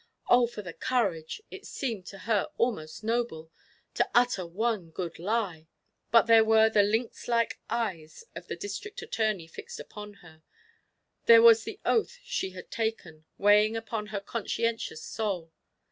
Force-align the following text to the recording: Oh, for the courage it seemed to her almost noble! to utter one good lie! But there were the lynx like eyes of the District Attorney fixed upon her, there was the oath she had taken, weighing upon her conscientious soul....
Oh, 0.29 0.47
for 0.47 0.63
the 0.63 0.73
courage 0.73 1.43
it 1.51 1.63
seemed 1.67 2.07
to 2.07 2.17
her 2.25 2.49
almost 2.57 3.03
noble! 3.03 3.51
to 3.93 4.09
utter 4.15 4.47
one 4.47 4.89
good 4.89 5.19
lie! 5.19 5.67
But 6.09 6.23
there 6.23 6.43
were 6.43 6.71
the 6.71 6.81
lynx 6.81 7.27
like 7.27 7.59
eyes 7.69 8.23
of 8.35 8.47
the 8.47 8.55
District 8.55 8.99
Attorney 9.03 9.45
fixed 9.45 9.79
upon 9.79 10.15
her, 10.25 10.41
there 11.27 11.43
was 11.43 11.65
the 11.65 11.79
oath 11.85 12.17
she 12.23 12.49
had 12.49 12.71
taken, 12.71 13.25
weighing 13.37 13.75
upon 13.77 14.07
her 14.07 14.19
conscientious 14.19 15.03
soul.... 15.03 15.51